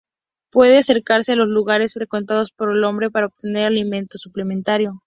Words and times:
Puede 0.49 0.79
acercarse 0.79 1.33
a 1.33 1.35
los 1.35 1.47
lugares 1.47 1.93
frecuentados 1.93 2.49
por 2.51 2.71
el 2.75 2.83
hombre 2.85 3.11
para 3.11 3.27
obtener 3.27 3.65
alimento 3.65 4.17
suplementario. 4.17 4.99